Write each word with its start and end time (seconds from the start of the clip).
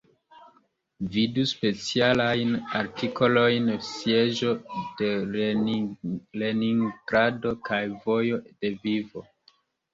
Vidu 1.15 1.43
specialajn 1.51 2.55
artikolojn: 2.79 3.69
Sieĝo 3.89 4.57
de 5.03 5.11
Leningrado 5.37 7.55
kaj 7.71 7.83
Vojo 8.01 8.45
de 8.51 8.77
Vivo. 8.85 9.29